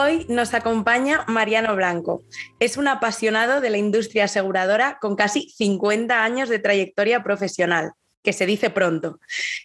[0.00, 2.22] Hoy nos acompaña Mariano Blanco.
[2.60, 8.32] Es un apasionado de la industria aseguradora con casi 50 años de trayectoria profesional que
[8.32, 9.18] se dice pronto.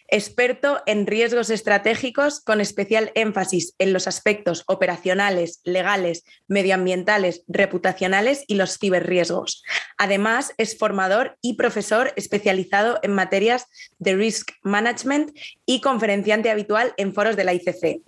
[0.08, 8.56] Experto en riesgos estratégicos con especial énfasis en los aspectos operacionales, legales, medioambientales, reputacionales y
[8.56, 9.62] los ciberriesgos.
[9.98, 13.66] Además, es formador y profesor especializado en materias
[14.00, 15.30] de risk management
[15.64, 18.02] y conferenciante habitual en foros de la ICC.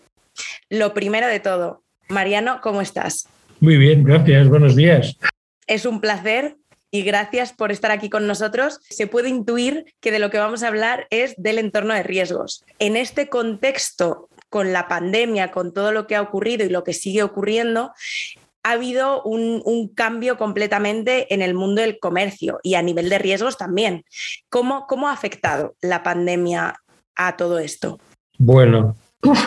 [0.68, 3.29] Lo primero de todo, Mariano, ¿cómo estás?
[3.60, 5.18] Muy bien, gracias, buenos días.
[5.66, 6.57] Es un placer
[6.90, 8.79] y gracias por estar aquí con nosotros.
[8.88, 12.65] Se puede intuir que de lo que vamos a hablar es del entorno de riesgos.
[12.79, 16.93] En este contexto, con la pandemia, con todo lo que ha ocurrido y lo que
[16.93, 17.93] sigue ocurriendo,
[18.63, 23.57] ha habido un, cambio completamente en el mundo del comercio y a nivel de riesgos
[23.57, 24.04] también.
[24.48, 26.74] ¿Cómo, cómo ha afectado la pandemia
[27.15, 27.98] a todo esto?
[28.38, 28.96] Bueno,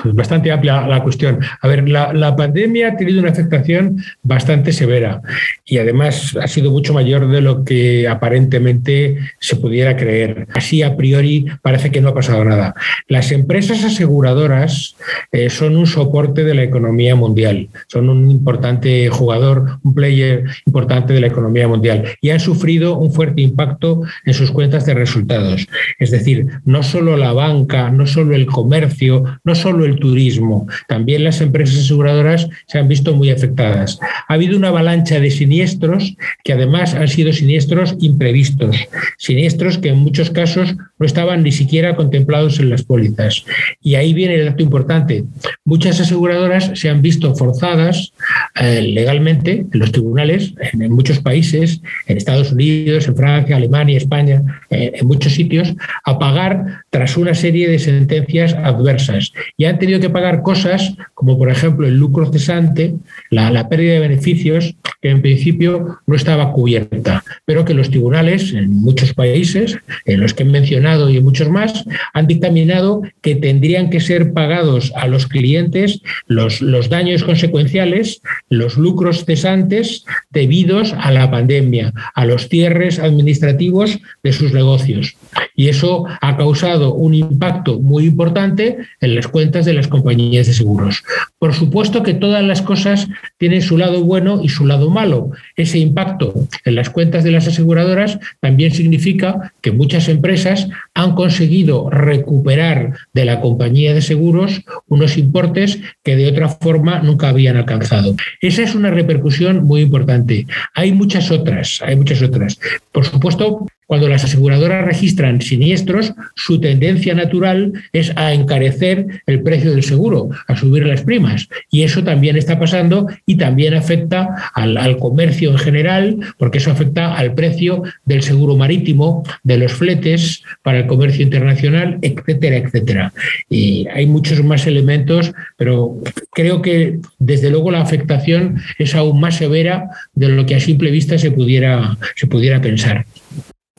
[0.05, 1.39] es bastante amplia la cuestión.
[1.61, 5.21] A ver, la, pandemia ha tenido una afectación bastante severa
[5.65, 10.47] y además ha sido mucho mayor de lo que aparentemente se pudiera creer.
[10.53, 12.75] Así a priori parece que no ha pasado nada.
[13.07, 14.95] Las empresas aseguradoras
[15.31, 21.13] eh, son un soporte de la economía mundial, son un importante jugador, un player importante
[21.13, 25.67] de la economía mundial y han sufrido un fuerte impacto en sus cuentas de resultados.
[25.99, 31.23] Es decir, no solo la banca, no solo el comercio, no solo el turismo, también
[31.23, 33.99] las empresas aseguradoras se han visto muy afectadas.
[34.27, 38.75] Ha habido una avalancha de siniestros que además han sido siniestros imprevistos,
[39.17, 43.45] siniestros que en muchos casos no estaban ni siquiera contemplados en las pólizas.
[43.81, 45.25] Y ahí viene el dato importante.
[45.65, 48.13] Muchas aseguradoras se han visto forzadas
[48.59, 54.41] eh, legalmente en los tribunales, en, muchos países, en Estados Unidos, en Francia, Alemania, España,
[54.69, 55.73] en muchos sitios,
[56.03, 61.37] a pagar tras una serie de sentencias adversas y han tenido que pagar cosas como,
[61.37, 62.95] por ejemplo, el lucro cesante,
[63.29, 68.71] la, pérdida de beneficios, que en principio no estaba cubierta, pero que los tribunales en
[68.71, 73.89] muchos países, en los que he mencionado y en muchos más, han dictaminado que tendrían
[73.89, 81.29] que ser pagados a los clientes los, daños consecuenciales, los lucros cesantes debidos a la
[81.29, 85.15] pandemia, a los cierres administrativos de sus negocios.
[85.55, 90.53] Y eso ha causado un impacto muy importante en las cuentas de las compañías de
[90.53, 91.03] seguros.
[91.37, 93.07] Por supuesto que todas las cosas
[93.37, 95.31] tienen su lado bueno y su lado malo.
[95.55, 96.33] Ese impacto
[96.65, 103.25] en las cuentas de las aseguradoras también significa que muchas empresas han conseguido recuperar de
[103.25, 108.15] la compañía de seguros unos importes que de otra forma nunca habían alcanzado.
[108.41, 110.47] Esa es una repercusión muy importante.
[110.73, 112.59] Hay muchas otras, hay muchas otras.
[112.91, 119.71] Por supuesto, cuando las aseguradoras registran siniestros, su tendencia natural es a encarecer el precio
[119.71, 121.49] del seguro, a subir las primas.
[121.71, 127.15] Y eso también está pasando y también afecta al, comercio en general, porque eso afecta
[127.15, 133.11] al precio del seguro marítimo, de los fletes para el comercio internacional, etcétera, etcétera.
[133.49, 135.97] Y hay muchos más elementos, pero
[136.33, 140.91] creo que desde luego la afectación es aún más severa de lo que a simple
[140.91, 143.07] vista se pudiera, se pudiera pensar.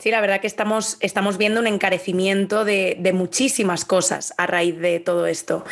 [0.01, 4.99] Sí, la verdad que estamos, estamos viendo un encarecimiento de, muchísimas cosas a raíz de
[4.99, 5.63] todo esto.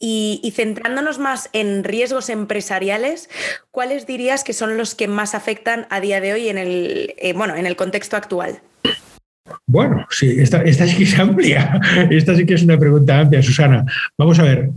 [0.00, 3.28] Y, centrándonos más en riesgos empresariales,
[3.70, 7.34] ¿cuáles dirías que son los que más afectan a día de hoy en el, eh,
[7.34, 8.62] bueno, en el contexto actual?
[9.66, 11.78] Bueno, sí, esta, esta sí que es amplia.
[12.10, 13.84] Esta sí que es una pregunta amplia, Susana.
[14.16, 14.70] Vamos a ver,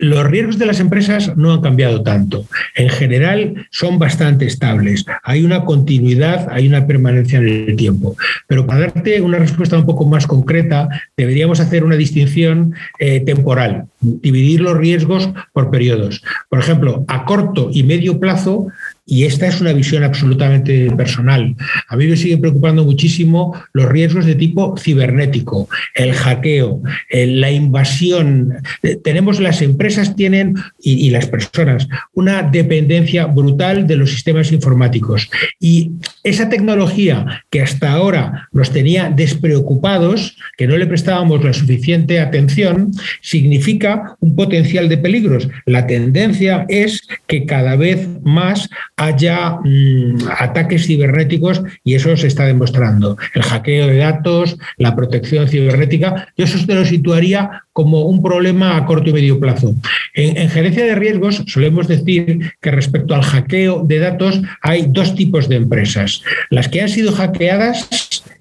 [0.00, 2.46] los riesgos de las empresas no han cambiado tanto.
[2.74, 5.04] En general son bastante estables.
[5.22, 8.16] Hay una continuidad, hay una permanencia en el tiempo.
[8.46, 13.84] Pero para darte una respuesta un poco más concreta, deberíamos hacer una distinción eh, temporal,
[14.00, 16.22] dividir los riesgos por periodos.
[16.48, 18.68] Por ejemplo, a corto y medio plazo
[19.06, 21.56] y esta es una visión absolutamente personal.
[21.88, 26.80] A mí me siguen preocupando muchísimo los riesgos de tipo cibernético, el hackeo,
[27.10, 28.54] la invasión.
[28.82, 35.28] Eh, tenemos, las empresas tienen, y, las personas, una dependencia brutal de los sistemas informáticos.
[35.58, 35.92] Y
[36.22, 42.92] esa tecnología que hasta ahora nos tenía despreocupados, que no le prestábamos la suficiente atención,
[43.20, 45.48] significa un potencial de peligros.
[45.66, 48.68] La tendencia es que cada vez más
[49.00, 53.16] haya mm, ataques cibernéticos y eso se está demostrando.
[53.34, 58.76] El hackeo de datos, la protección cibernética, yo eso te lo situaría como un problema
[58.76, 59.74] a corto y medio plazo.
[60.14, 65.14] En, en, gerencia de riesgos solemos decir que respecto al hackeo de datos hay dos
[65.14, 66.22] tipos de empresas.
[66.50, 67.88] Las que han sido hackeadas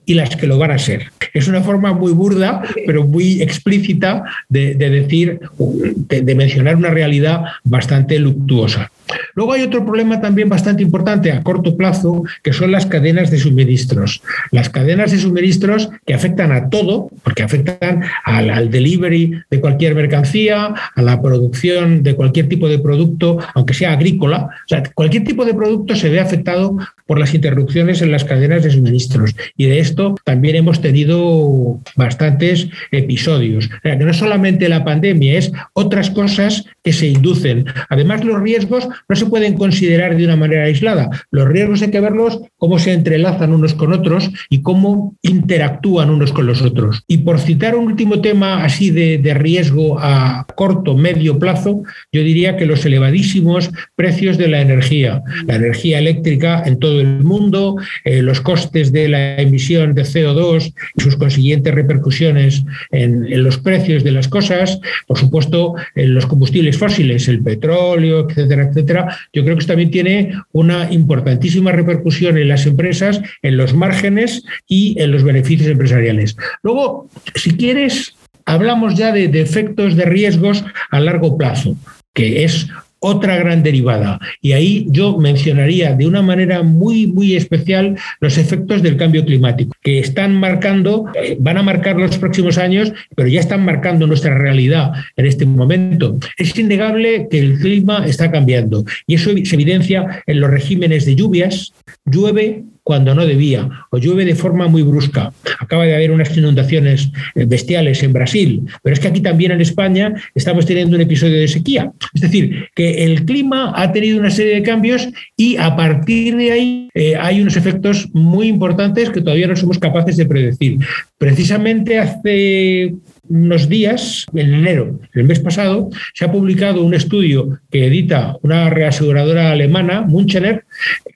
[0.10, 1.12] y las que lo van a ser.
[1.36, 8.18] Es una forma muy burda, pero muy explícita de, decir, de, mencionar una realidad bastante
[8.18, 8.92] luctuosa.
[9.40, 13.40] Luego hay otro problema también bastante importante a corto plazo, que son las cadenas de
[13.40, 14.22] suministros.
[14.52, 20.74] Las cadenas de suministros que afectan a todo, porque afectan al, delivery de cualquier mercancía,
[20.94, 24.50] a la producción de cualquier tipo de producto, aunque sea agrícola.
[24.66, 28.64] O sea, cualquier tipo de producto se ve afectado por las interrupciones en las cadenas
[28.64, 29.38] de suministros.
[29.56, 33.70] Y de esto también hemos tenido bastantes episodios.
[33.84, 37.66] que no solamente la pandemia, es otras cosas que se inducen.
[37.88, 41.10] Además, los riesgos no se pueden considerar de una manera aislada.
[41.32, 46.34] Los riesgos hay que verlos cómo se entrelazan unos con otros y cómo interactúan unos
[46.34, 47.04] con los otros.
[47.08, 52.58] Y por citar un último tema así de, riesgo a corto, medio plazo, yo diría
[52.58, 58.22] que los elevadísimos precios de la energía, la energía eléctrica en todo el mundo, eh,
[58.22, 64.12] los costes de la emisión de CO2 y sus consiguientes repercusiones en, los precios de
[64.12, 69.62] las cosas, por supuesto, en los combustibles fósiles, el petróleo, etcétera, etcétera, yo creo que
[69.62, 75.24] esto también tiene una importantísima repercusión en las empresas, en los márgenes y en los
[75.24, 76.36] beneficios empresariales.
[76.64, 81.76] Luego, si quieres, hablamos ya de, de efectos de riesgos a largo plazo
[82.14, 82.68] que es
[83.00, 84.20] otra gran derivada.
[84.42, 89.76] Y ahí yo mencionaría de una manera muy, muy especial los efectos del cambio climático,
[89.82, 94.38] que están marcando, eh, van a marcar los próximos años, pero ya están marcando nuestra
[94.38, 96.18] realidad en este momento.
[96.38, 101.16] Es innegable que el clima está cambiando y eso se evidencia en los regímenes de
[101.16, 101.74] lluvias.
[102.06, 105.32] Llueve cuando no debía, o llueve de forma muy brusca.
[105.60, 109.62] Acaba de haber unas inundaciones eh, bestiales en Brasil, pero es que aquí también en
[109.62, 111.92] España estamos teniendo un episodio de sequía.
[112.16, 115.08] Es decir, que el clima ha tenido una serie de cambios
[115.38, 119.78] y a partir de ahí eh, hay unos efectos muy importantes que todavía no somos
[119.78, 120.80] capaces de predecir.
[121.20, 122.96] Precisamente hace
[123.30, 128.70] unos días, en enero, el mes pasado, se ha publicado un estudio que edita una
[128.70, 130.66] reaseguradora alemana, Munchener,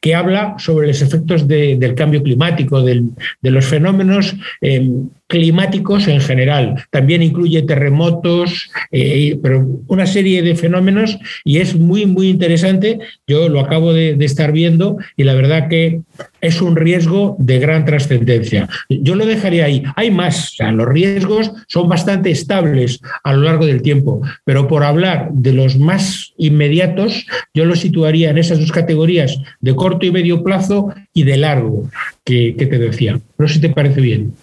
[0.01, 3.03] que habla sobre los efectos del cambio climático, de
[3.41, 6.85] los fenómenos em, climáticos en general.
[6.91, 12.99] También incluye terremotos, eh, pero una serie de fenómenos y es muy, muy interesante.
[13.25, 16.01] Yo lo acabo de, estar viendo y la verdad que
[16.43, 18.67] es un riesgo de gran trascendencia.
[18.89, 19.81] Yo lo dejaría ahí.
[19.95, 25.29] Hay más, los riesgos son bastante estables a lo largo del tiempo, pero por hablar
[25.31, 30.43] de los más inmediatos, yo lo situaría en esas dos categorías de corto y medio
[30.43, 31.89] plazo y de largo,
[32.25, 33.19] que, te decía.
[33.37, 34.35] No sé si te parece bien.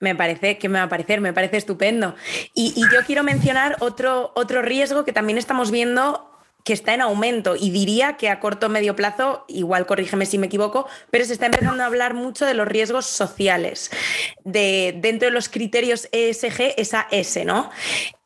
[0.00, 2.14] Me parece que me va a parecer, me parece estupendo.
[2.54, 6.31] Y, yo quiero mencionar otro, otro riesgo que también estamos viendo
[6.64, 10.38] que está en aumento y diría que a corto o medio plazo, igual corrígeme si
[10.38, 13.90] me equivoco, pero se está empezando a hablar mucho de los riesgos sociales.
[14.44, 17.70] De, dentro de los criterios ESG, esa S, ¿no?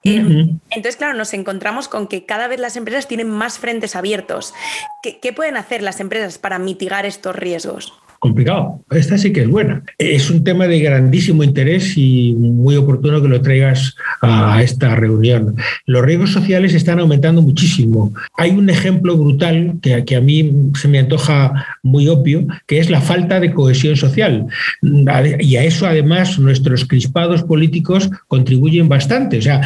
[0.04, 4.54] Em, entonces, claro, nos encontramos con que cada vez las empresas tienen más frentes abiertos.
[5.02, 7.92] ¿Qué pueden hacer las empresas para mitigar estos riesgos?
[8.26, 8.80] Complicado.
[8.90, 9.83] Esta sí que es buena.
[9.99, 15.54] Es un tema de grandísimo interés y muy oportuno que lo traigas a esta reunión.
[15.87, 18.12] Los riesgos sociales están aumentando muchísimo.
[18.37, 22.90] Hay un ejemplo brutal que, que a mí se me antoja muy obvio, que es
[22.90, 24.47] la falta de cohesión social.
[25.40, 29.38] Y a eso además nuestros crispados políticos contribuyen bastante.
[29.38, 29.61] O sea,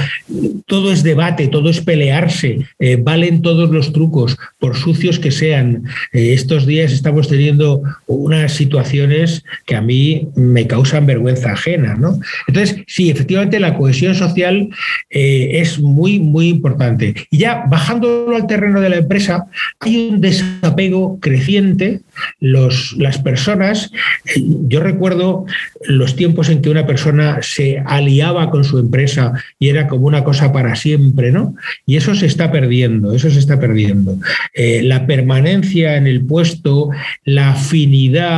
[0.67, 5.85] todo es debate, todo es pelearse, eh, valen todos los trucos, por sucios que sean.
[6.13, 11.95] Eh, estos días estamos teniendo una situaciones que a mí me causan vergüenza ajena.
[11.95, 12.19] ¿no?
[12.47, 14.69] Entonces, sí, efectivamente la cohesión social
[15.11, 17.15] eh, es muy, muy importante.
[17.31, 19.47] Y ya bajándolo al terreno de la empresa,
[19.81, 22.01] hay un desapego creciente.
[22.39, 23.91] Los, las personas,
[24.25, 25.47] eh, yo recuerdo
[25.87, 30.25] los tiempos en que una persona se aliaba con su empresa y era como una
[30.25, 31.55] cosa para siempre, ¿no?
[31.87, 34.19] Y eso se está perdiendo, eso se está perdiendo.
[34.55, 36.91] Eh, la permanencia en el puesto,
[37.25, 38.30] la afinidad,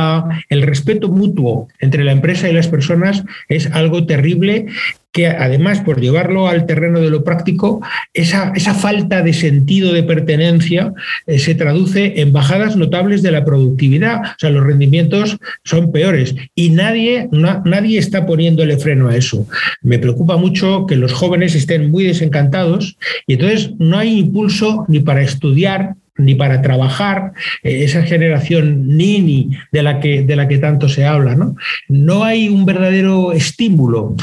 [0.49, 4.67] el respeto mutuo entre la empresa y las personas es algo terrible
[5.13, 7.81] que además, por llevarlo al terreno de lo práctico,
[8.13, 10.91] esa, esa falta de sentido de pertenencia
[11.27, 14.21] eh, se traduce en bajadas notables de la productividad.
[14.23, 19.47] O sea, los rendimientos son peores y nadie, nadie está poniéndole freno a eso.
[19.83, 22.97] Me preocupa mucho que los jóvenes estén muy desencantados
[23.27, 29.51] y entonces no hay impulso ni para estudiar ni para trabajar, eh, esa generación nini
[29.71, 31.35] de la que, de la que tanto se habla.
[31.35, 31.55] ¿no?
[31.87, 34.15] no hay un verdadero estímulo.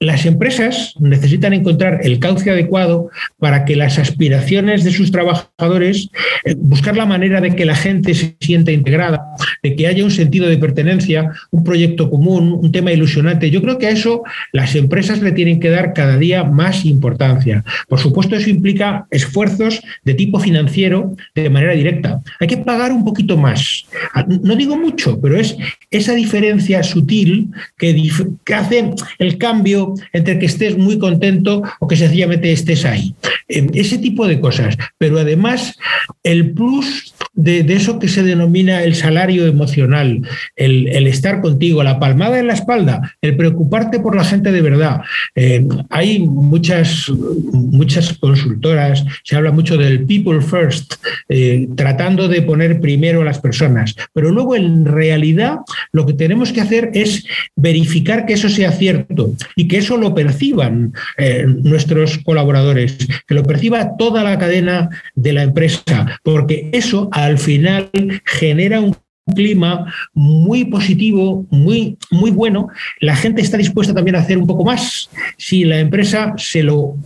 [0.00, 6.08] Las empresas necesitan encontrar el cauce adecuado para que las aspiraciones de sus trabajadores,
[6.44, 9.22] eh, buscar la manera de que la gente se sienta integrada,
[9.62, 13.50] de que haya un sentido de pertenencia, un proyecto común, un tema ilusionante.
[13.50, 14.22] Yo creo que a eso
[14.52, 17.64] las empresas le tienen que dar cada día más importancia.
[17.88, 22.20] Por supuesto, eso implica esfuerzos de tipo financiero de manera directa.
[22.40, 23.86] Hay que pagar un poquito más.
[24.14, 25.56] Ah, no digo mucho, pero es
[25.90, 28.10] esa diferencia sutil que,
[28.44, 33.14] que hace el cambio entre que estés muy contento o que sencillamente estés ahí.
[33.48, 34.76] Eh, ese tipo de cosas.
[34.98, 35.76] Pero además,
[36.22, 40.22] el plus de, eso que se denomina el salario emocional,
[40.56, 45.02] el, estar contigo, la palmada en la espalda, el preocuparte por la gente de verdad.
[45.34, 50.94] Eh, hay muchas, muchas consultoras, se habla mucho del people first,
[51.28, 55.58] eh, tratando de poner primero a las personas, pero luego en realidad
[55.92, 60.14] lo que tenemos que hacer es verificar que eso sea cierto y que eso lo
[60.14, 67.08] perciban eh, nuestros colaboradores, que lo perciba toda la cadena de la empresa, porque eso
[67.26, 67.90] al final
[68.24, 68.96] genera un
[69.34, 72.68] clima muy positivo, muy, muy bueno,
[73.00, 75.10] la gente está dispuesta también a hacer un poco más.
[75.36, 76.96] Si la empresa se lo,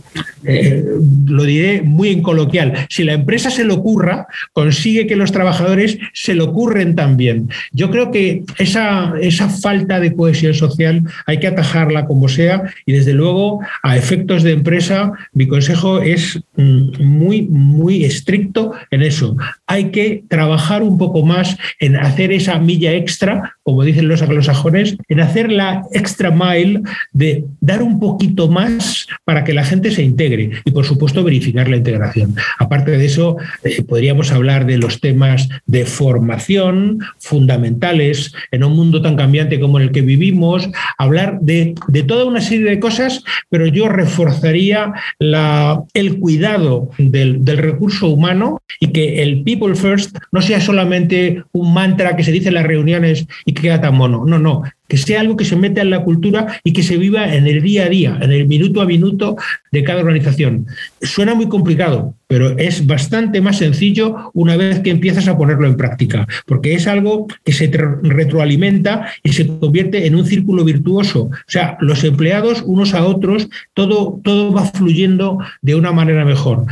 [0.45, 0.83] eh,
[1.25, 5.97] lo diré muy en coloquial, si la empresa se lo ocurra, consigue que los trabajadores
[6.13, 7.49] se lo ocurren también.
[7.71, 12.93] Yo creo que esa, esa falta de cohesión social hay que atajarla como sea y
[12.93, 19.35] desde luego a efectos de empresa mi consejo es mm, muy, muy estricto en eso.
[19.65, 24.97] Hay que trabajar un poco más en hacer esa milla extra, como dicen los anglosajones,
[25.07, 30.03] en hacer la extra mile de dar un poquito más para que la gente se
[30.03, 32.35] integre y, por supuesto, verificar la integración.
[32.59, 39.01] Aparte de eso, eh, podríamos hablar de los temas de formación fundamentales en un mundo
[39.01, 41.75] tan cambiante como el que vivimos, hablar de,
[42.07, 48.61] toda una serie de cosas, pero yo reforzaría la, el cuidado del, del recurso humano
[48.79, 51.73] y que el people first no sea solamente un
[52.15, 54.25] que se dice en las reuniones y que queda tan mono.
[54.25, 57.33] No, no, que sea algo que se meta en la cultura y que se viva
[57.33, 59.37] en el día a día, en el minuto a minuto
[59.71, 60.67] de cada organización.
[61.01, 65.77] Suena muy complicado, pero es bastante más sencillo una vez que empiezas a ponerlo en
[65.77, 71.23] práctica, porque es algo que se retroalimenta y se convierte en un círculo virtuoso.
[71.23, 76.65] O sea, los empleados unos a otros, todo, todo va fluyendo de una manera mejor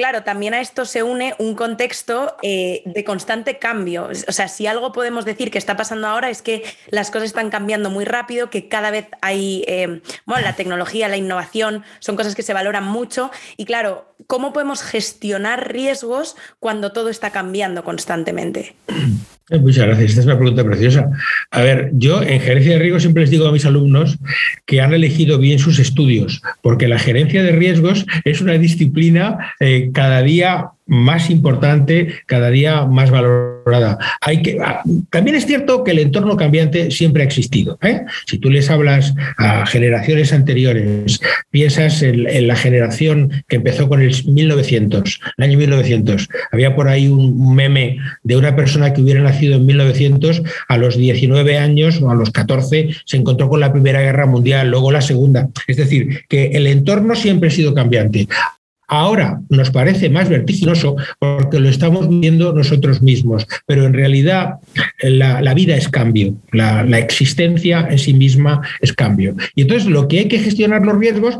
[0.00, 4.08] claro, también a esto se une un contexto eh, de constante cambio.
[4.28, 7.50] O sea, si algo podemos decir que está pasando ahora es que las cosas están
[7.50, 12.34] cambiando muy rápido, que cada vez hay, eh, bueno, la tecnología, la innovación, son cosas
[12.34, 13.30] que se valoran mucho.
[13.58, 18.74] Y claro, ¿cómo podemos gestionar riesgos cuando todo está cambiando constantemente?
[19.58, 20.10] Muchas gracias.
[20.10, 21.10] Esta es una pregunta preciosa.
[21.50, 24.18] A ver, yo en gerencia de riesgos siempre les digo a mis alumnos
[24.64, 29.90] que han elegido bien sus estudios, porque la gerencia de riesgos es una disciplina eh,
[29.92, 33.96] cada día más importante, cada día más valorada.
[34.20, 37.78] Hay que, ah, también es cierto que el entorno cambiante siempre ha existido.
[37.80, 38.02] ¿eh?
[38.26, 41.20] Si tú les hablas a generaciones anteriores,
[41.50, 47.06] piensas en, la generación que empezó con el 1900, el año 1900, había por ahí
[47.06, 52.10] un meme de una persona que hubiera nacido en 1900, a los 19 años o
[52.10, 55.48] a los 14 se encontró con la Primera Guerra Mundial, luego la Segunda.
[55.68, 58.26] Es decir, que el entorno siempre ha sido cambiante.
[58.92, 64.54] Ahora nos parece más vertiginoso porque lo estamos viendo nosotros mismos, pero en realidad
[65.00, 69.36] la, vida es cambio, la, la existencia en sí misma es cambio.
[69.54, 71.38] Y entonces lo que hay que gestionar los riesgos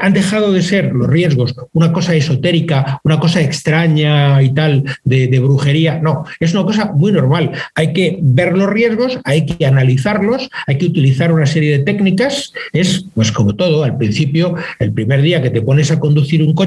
[0.00, 5.38] han dejado de ser los riesgos una cosa esotérica, una cosa extraña y tal de,
[5.40, 6.00] brujería.
[6.00, 7.52] No, es una cosa muy normal.
[7.74, 12.52] Hay que ver los riesgos, hay que analizarlos, hay que utilizar una serie de técnicas.
[12.72, 16.54] Es, pues como todo, al principio, el primer día que te pones a conducir un
[16.54, 16.63] coche,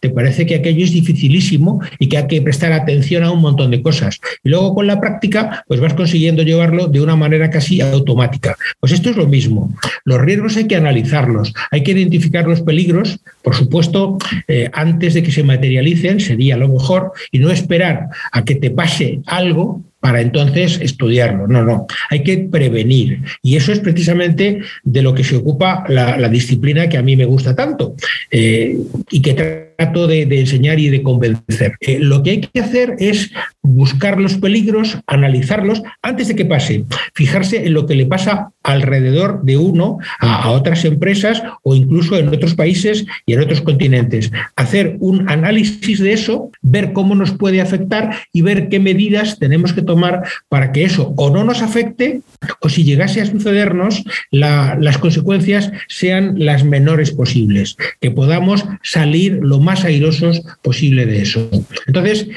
[0.00, 3.70] te parece que aquello es dificilísimo y que hay que prestar atención a un montón
[3.70, 4.20] de cosas.
[4.42, 8.56] Y luego con la práctica, pues vas consiguiendo llevarlo de una manera casi automática.
[8.80, 9.72] Pues esto es lo mismo.
[10.04, 15.22] Los riesgos hay que analizarlos, hay que identificar los peligros, por supuesto, eh, antes de
[15.22, 20.20] que se materialicen, sería lo mejor, y no esperar a que te pase algo para
[20.20, 21.48] entonces estudiarlo.
[21.48, 23.22] No, no, hay que prevenir.
[23.42, 27.24] Y eso es precisamente de lo que se ocupa la, disciplina que a mí me
[27.24, 27.94] gusta tanto
[28.30, 28.76] eh,
[29.10, 31.76] y que trato de, enseñar y de convencer.
[31.80, 33.30] Eh, lo que hay que hacer es
[33.66, 39.42] buscar los peligros, analizarlos antes de que pase, fijarse en lo que le pasa alrededor
[39.42, 44.30] de uno a, otras empresas o incluso en otros países y en otros continentes.
[44.56, 49.72] Hacer un análisis de eso, ver cómo nos puede afectar y ver qué medidas tenemos
[49.72, 52.20] que tomar para que eso o no nos afecte
[52.60, 59.60] o si llegase a sucedernos, las consecuencias sean las menores posibles, que podamos salir lo
[59.60, 61.48] más airosos posible de eso.
[61.86, 62.28] Entonces,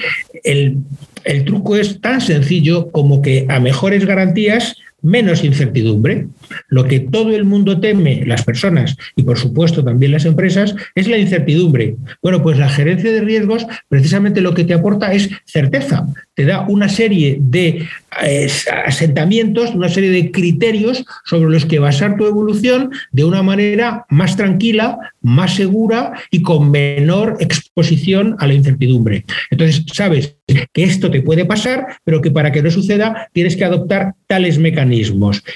[0.43, 0.77] el,
[1.23, 6.27] el truco es tan sencillo como que a mejores garantías menos incertidumbre.
[6.67, 11.07] Lo que todo el mundo teme, las personas y por supuesto también las empresas, es
[11.07, 11.95] la incertidumbre.
[12.21, 16.07] Bueno, pues la gerencia de riesgos precisamente lo que te aporta es certeza.
[16.33, 17.87] Te da una serie de
[18.23, 18.47] eh,
[18.85, 24.35] asentamientos, una serie de criterios sobre los que basar tu evolución de una manera más
[24.35, 29.25] tranquila, más segura y con menor exposición a la incertidumbre.
[29.49, 30.35] Entonces, sabes
[30.73, 34.57] que esto te puede pasar, pero que para que no suceda tienes que adoptar tales
[34.57, 34.88] mecanismos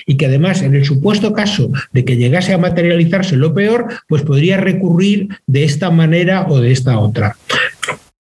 [0.06, 4.24] y que además en el supuesto caso de que llegase a materializarse lo peor, pues
[4.24, 7.36] podría recurrir de esta manera o de esta otra.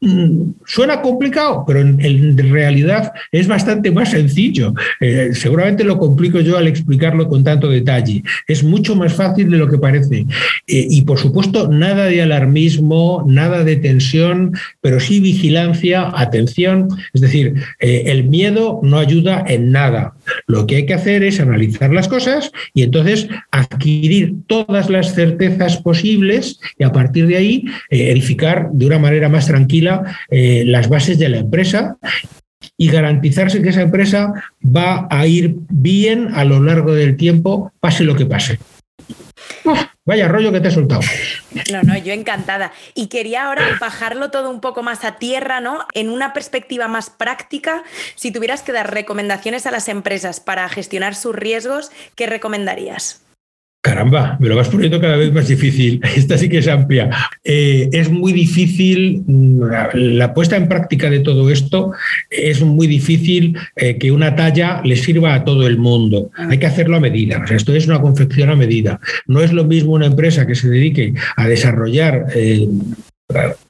[0.03, 4.73] Mm, suena complicado, pero en, realidad es bastante más sencillo.
[4.99, 8.21] Eh, seguramente lo complico yo al explicarlo con tanto detalle.
[8.45, 10.25] Es mucho más fácil de lo que parece.
[10.67, 16.89] Eh, y por supuesto, nada de alarmismo, nada de tensión, pero sí vigilancia, atención.
[17.13, 20.15] Es decir, eh, el miedo no ayuda en nada.
[20.47, 25.77] Lo que hay que hacer es analizar las cosas y entonces adquirir todas las certezas
[25.77, 31.19] posibles y a partir de ahí edificar de una manera más tranquila eh, las bases
[31.19, 31.97] de la empresa
[32.77, 38.03] y garantizarse que esa empresa va a ir bien a lo largo del tiempo, pase
[38.03, 38.59] lo que pase.
[40.05, 41.01] Vaya rollo que te he soltado.
[41.71, 42.73] No, no, yo encantada.
[42.93, 45.85] Y quería ahora bajarlo todo un poco más a tierra, ¿no?
[45.93, 47.83] En una perspectiva más práctica,
[48.15, 53.22] si tuvieras que dar recomendaciones a las empresas para gestionar sus riesgos, ¿qué recomendarías?
[53.83, 55.99] Caramba, me lo vas poniendo cada vez más difícil.
[56.15, 57.09] Esta sí que es amplia.
[57.43, 59.61] Eh, es muy difícil, mm,
[59.93, 61.91] la puesta en práctica de todo esto
[62.29, 66.31] es muy difícil eh, que una talla le sirva a todo el mundo.
[66.37, 66.47] Ah.
[66.49, 67.43] Hay que hacerlo a medida.
[67.49, 69.01] esto es una confección a medida.
[69.27, 72.65] No es lo mismo una empresa que se dedique a desarrollar eh,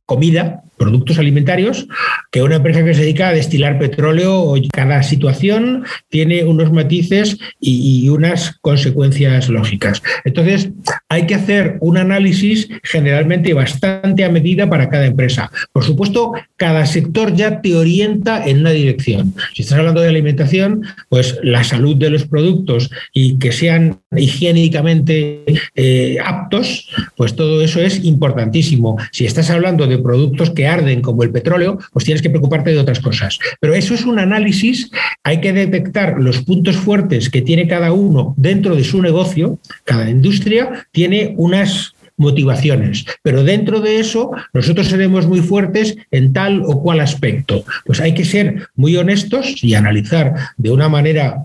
[0.06, 1.88] comida, productos alimentarios,
[2.30, 4.54] que una empresa que se dedica a destilar petróleo.
[4.72, 10.04] Cada situación tiene unos matices y, unas consecuencias lógicas.
[10.26, 10.70] Entonces,
[11.08, 15.50] hay que hacer un análisis generalmente bastante a medida para cada empresa.
[15.72, 19.34] Por supuesto, cada sector ya te orienta en una dirección.
[19.54, 25.44] Si estás hablando de alimentación, pues la salud de los productos y que sean higiénicamente
[25.76, 28.98] eh, aptos, pues todo eso es importantísimo.
[29.12, 32.80] Si estás hablando de productos que arden como el petróleo, pues tienes que preocuparte de
[32.80, 33.40] otras cosas.
[33.60, 34.92] Pero eso es un análisis,
[35.24, 40.10] hay que detectar los puntos fuertes que tiene cada uno dentro de su negocio, cada
[40.10, 43.06] industria tiene unas motivaciones.
[43.22, 47.64] Pero dentro de eso, nosotros seremos muy fuertes en tal o cual aspecto.
[47.86, 51.44] Pues hay que ser muy honestos y analizar de una manera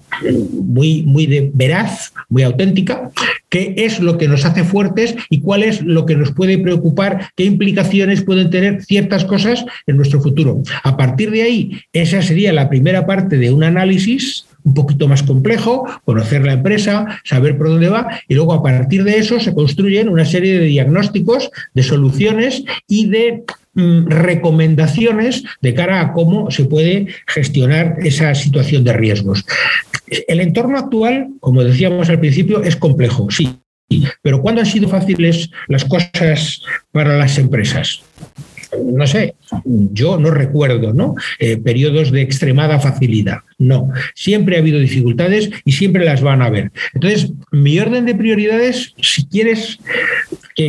[0.52, 3.10] muy, muy veraz, muy auténtica,
[3.48, 7.30] qué es lo que nos hace fuertes y cuál es lo que nos puede preocupar,
[7.36, 10.62] qué implicaciones pueden tener ciertas cosas en nuestro futuro.
[10.82, 15.22] A partir de ahí, esa sería la primera parte de un análisis un poquito más
[15.22, 19.54] complejo, conocer la empresa, saber por dónde va y luego a partir de eso se
[19.54, 26.50] construyen una serie de diagnósticos, de soluciones y de mm, recomendaciones de cara a cómo
[26.50, 29.44] se puede gestionar esa situación de riesgos.
[30.26, 33.58] El entorno actual, como decíamos al principio, es complejo, sí,
[34.22, 36.60] Pero ¿cuándo han sido fáciles las cosas
[36.92, 38.02] para las empresas?
[38.76, 41.14] No sé, yo no recuerdo, ¿no?
[41.38, 43.38] Eh, periodos de extremada facilidad.
[43.58, 46.70] No, siempre ha habido dificultades y siempre las van a haber.
[46.94, 49.78] Entonces, mi orden de prioridades, si quieres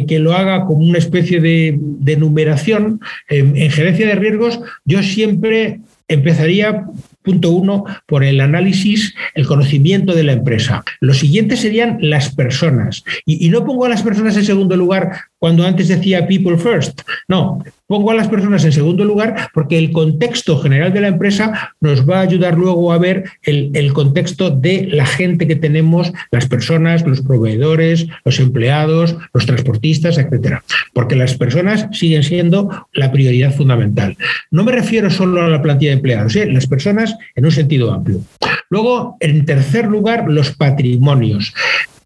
[0.07, 6.85] que, lo haga como una especie de, numeración, en gerencia de riesgos, yo siempre empezaría
[7.21, 10.85] Punto uno, por el análisis, el conocimiento de la empresa.
[11.01, 13.03] Lo siguiente serían las personas.
[13.25, 17.01] Y, no pongo a las personas en segundo lugar cuando antes decía people first.
[17.27, 21.73] No, Pongo a las personas en segundo lugar porque el contexto general de la empresa
[21.81, 26.47] nos va a ayudar luego a ver el, contexto de la gente que tenemos, las
[26.47, 30.63] personas, los proveedores, los empleados, los transportistas, etcétera.
[30.93, 34.17] Porque las personas siguen siendo la prioridad fundamental.
[34.51, 36.45] No me refiero solo a la plantilla de empleados, ¿eh?
[36.45, 38.21] las personas en un sentido amplio.
[38.69, 41.53] Luego, en tercer lugar, los patrimonios.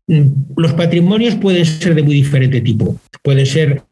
[0.08, 2.98] Mm, los patrimonios pueden ser de muy diferente tipo.
[3.22, 3.84] Pueden ser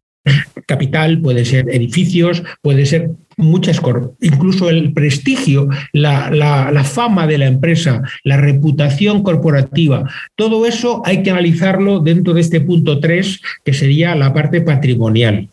[0.66, 7.46] capital, puede ser edificios, puede ser muchas cosas, incluso el prestigio, la, fama de la
[7.46, 13.72] empresa, la reputación corporativa, todo eso hay que analizarlo dentro de este punto 3, que
[13.72, 15.48] sería la parte patrimonial.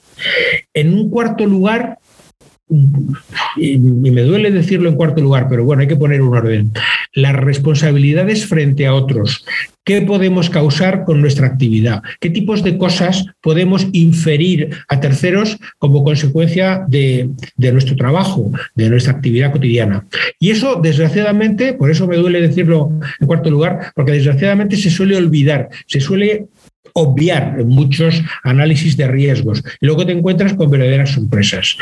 [0.73, 1.99] En un cuarto lugar,
[3.57, 6.71] y me duele decirlo en cuarto lugar, pero bueno, hay que poner un orden.
[7.13, 9.43] Las responsabilidades frente a otros.
[9.83, 12.03] ¿Qué podemos causar con nuestra actividad?
[12.19, 19.13] ¿Qué tipos de cosas podemos inferir a terceros como consecuencia de, nuestro trabajo, de nuestra
[19.13, 20.05] actividad cotidiana?
[20.39, 25.17] Y eso, desgraciadamente, por eso me duele decirlo en cuarto lugar, porque desgraciadamente se suele
[25.17, 26.45] olvidar, se suele
[26.93, 29.63] obviar en muchos análisis de riesgos.
[29.81, 31.77] Y luego te encuentras con verdaderas sorpresas.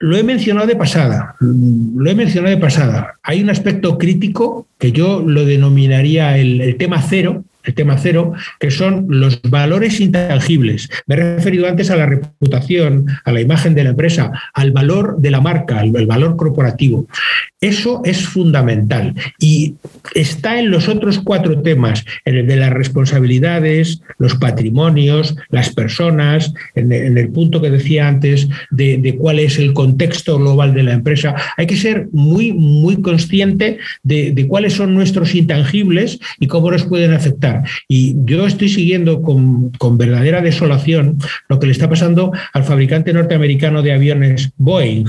[0.00, 3.18] Lo he mencionado de pasada, lo he mencionado de pasada.
[3.22, 8.70] Hay un aspecto crítico que yo lo denominaría el, tema cero, el tema cero, que
[8.70, 10.88] son los valores intangibles.
[11.06, 15.18] Me he referido antes a la reputación, a la imagen de la empresa, al valor
[15.18, 17.06] de la marca, al, valor corporativo.
[17.60, 19.74] Eso es fundamental y
[20.14, 26.54] está en los otros cuatro temas, en el de las responsabilidades, los patrimonios, las personas,
[26.74, 31.34] en, el punto que decía antes de, cuál es el contexto global de la empresa.
[31.56, 37.12] Hay que ser muy, muy consciente de, cuáles son nuestros intangibles y cómo nos pueden
[37.12, 37.57] afectar.
[37.88, 41.18] Y yo estoy siguiendo con, con verdadera desolación
[41.48, 45.06] lo que le está pasando al fabricante norteamericano de aviones Boeing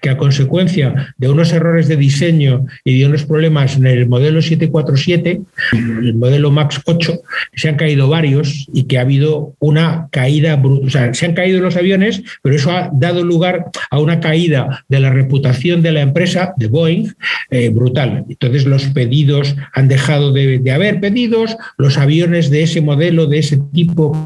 [0.00, 4.42] que a consecuencia de unos errores de diseño y de unos problemas en el modelo
[4.42, 5.40] 747,
[5.72, 7.20] el modelo MAX 8,
[7.54, 10.86] se han caído varios y que ha habido una caída, brutal.
[10.86, 14.84] o sea, se han caído los aviones, pero eso ha dado lugar a una caída
[14.88, 17.12] de la reputación de la empresa, de Boeing,
[17.50, 18.24] eh, brutal.
[18.28, 23.38] Entonces los pedidos han dejado de, de haber pedidos, los aviones de ese modelo, de
[23.38, 24.16] ese tipo,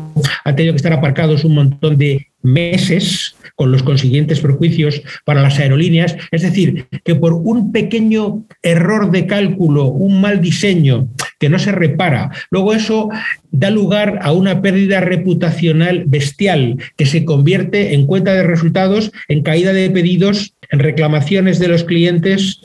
[0.45, 5.59] han tenido que estar aparcados un montón de meses con los consiguientes perjuicios para las
[5.59, 6.17] aerolíneas.
[6.31, 11.09] Es decir, que por un pequeño error de cálculo, un mal diseño
[11.41, 13.09] que no se repara, luego eso
[13.51, 19.43] da lugar a una pérdida reputacional bestial que se convierte en cuenta de resultados, en
[19.43, 22.61] caída de pedidos, en reclamaciones de los clientes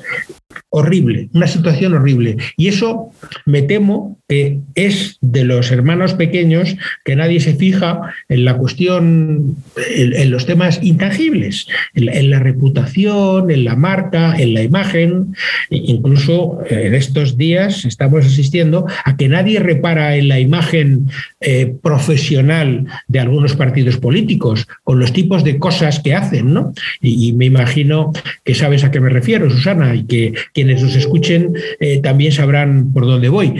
[0.70, 2.38] horrible, una situación horrible.
[2.58, 3.12] Y eso
[3.46, 9.58] me temo que es de los hermanos pequeños que nadie se fija en la cuestión,
[9.96, 15.34] en, los temas intangibles, en la, reputación, en la marca, en la imagen.
[15.72, 21.08] E incluso eh, en estos días estamos asistiendo a que nadie repara en la imagen
[21.42, 26.74] eh, profesional de algunos partidos políticos con los tipos de cosas que hacen, ¿no?
[27.02, 28.12] Y, me imagino
[28.44, 32.92] que sabes a qué me refiero, Susana, y que quienes nos escuchen eh, también sabrán
[32.92, 33.56] por dónde voy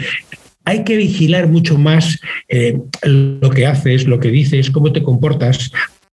[0.70, 5.72] hay que vigilar mucho más eh, lo que haces, lo que dices, cómo te comportas,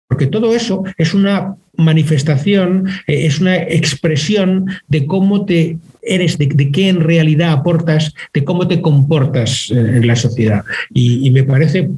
[0.08, 6.72] porque todo eso es una manifestación, eh, es una expresión de cómo te eres, de,
[6.72, 10.64] qué en realidad aportas, de cómo te comportas en la sociedad.
[10.94, 11.90] Y, me parece,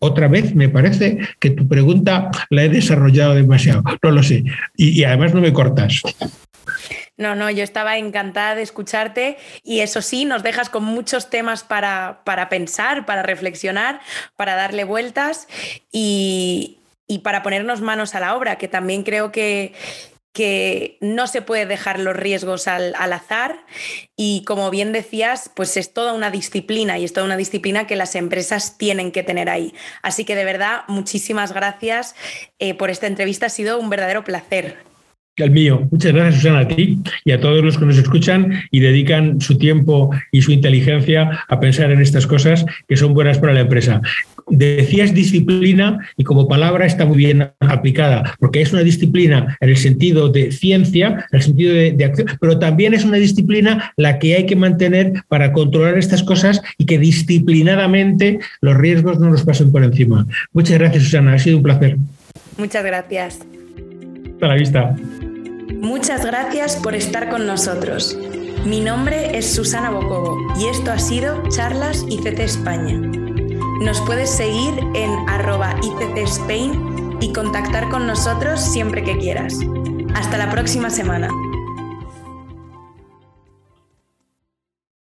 [0.00, 4.42] otra vez, me parece que tu pregunta la he desarrollado demasiado, no lo sé,
[4.76, 6.02] y además no me cortas.
[7.16, 11.62] No, no, yo estaba encantada de escucharte y eso sí, nos dejas con muchos temas
[11.62, 14.00] para, pensar, para reflexionar,
[14.36, 15.46] para darle vueltas
[15.92, 16.78] y,
[17.22, 19.74] para ponernos manos a la obra, que también creo que,
[20.32, 23.64] que no se puede dejar los riesgos al, azar
[24.16, 27.94] y como bien decías, pues es toda una disciplina y es toda una disciplina que
[27.94, 29.72] las empresas tienen que tener ahí.
[30.02, 32.16] Así que de verdad, muchísimas gracias
[32.58, 34.93] eh, por esta entrevista, ha sido un verdadero placer.
[35.36, 35.88] El mío.
[35.90, 39.58] Muchas gracias, Susana, a ti y a todos los que nos escuchan y dedican su
[39.58, 44.00] tiempo y su inteligencia a pensar en estas cosas que son buenas para la empresa.
[44.46, 49.76] Decías disciplina y como palabra está muy bien aplicada, porque es una disciplina en el
[49.76, 54.20] sentido de ciencia, en el sentido de, de acción, pero también es una disciplina la
[54.20, 59.42] que hay que mantener para controlar estas cosas y que disciplinadamente los riesgos no nos
[59.42, 60.26] pasen por encima.
[60.52, 61.32] Muchas gracias, Susana.
[61.32, 61.96] Ha sido un placer.
[62.56, 63.40] Muchas gracias.
[64.44, 64.94] Hasta la vista.
[65.80, 68.14] Muchas gracias por estar con nosotros.
[68.66, 73.00] Mi nombre es Susana Bocobo y esto ha sido Charlas ICT España.
[73.80, 79.58] Nos puedes seguir en arroba ICT Spain y contactar con nosotros siempre que quieras.
[80.14, 81.30] Hasta la próxima semana.